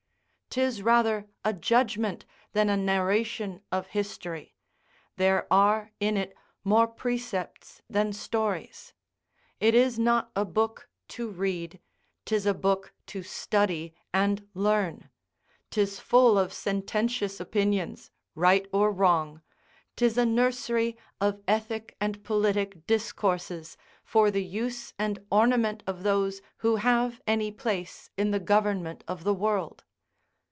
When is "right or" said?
18.35-18.91